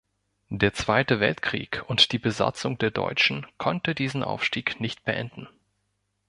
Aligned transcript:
Der 0.49 0.73
Zweite 0.73 1.19
Weltkrieg 1.19 1.83
und 1.87 2.11
die 2.11 2.17
Besatzung 2.17 2.79
der 2.79 2.89
Deutschen 2.89 3.45
konnten 3.59 3.93
diesen 3.93 4.23
Aufstieg 4.23 4.79
nicht 4.79 5.03
beenden. 5.05 5.47